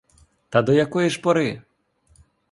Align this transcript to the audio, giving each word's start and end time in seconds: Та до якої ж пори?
Та 0.49 0.61
до 0.61 0.73
якої 0.73 1.09
ж 1.09 1.21
пори? 1.21 1.61